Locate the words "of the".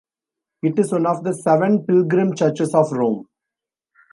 1.05-1.31